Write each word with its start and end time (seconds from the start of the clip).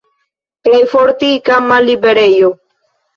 Plej 0.67 0.79
fortika 0.93 1.57
malliberejo! 1.65 2.51